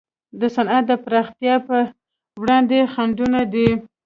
[0.39, 1.81] د صنعت د پراختیا پر
[2.41, 3.69] وړاندې خنډونه دي.